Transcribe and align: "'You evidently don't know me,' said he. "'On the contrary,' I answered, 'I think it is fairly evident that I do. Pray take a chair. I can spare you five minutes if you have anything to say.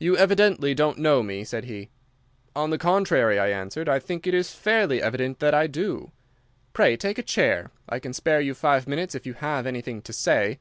"'You 0.00 0.16
evidently 0.16 0.74
don't 0.74 0.98
know 0.98 1.22
me,' 1.22 1.44
said 1.44 1.66
he. 1.66 1.88
"'On 2.56 2.70
the 2.70 2.76
contrary,' 2.76 3.38
I 3.38 3.50
answered, 3.52 3.88
'I 3.88 4.00
think 4.00 4.26
it 4.26 4.34
is 4.34 4.52
fairly 4.52 5.00
evident 5.00 5.38
that 5.38 5.54
I 5.54 5.68
do. 5.68 6.10
Pray 6.72 6.96
take 6.96 7.18
a 7.18 7.22
chair. 7.22 7.70
I 7.88 8.00
can 8.00 8.12
spare 8.12 8.40
you 8.40 8.52
five 8.52 8.88
minutes 8.88 9.14
if 9.14 9.26
you 9.26 9.34
have 9.34 9.64
anything 9.64 10.02
to 10.02 10.12
say. 10.12 10.58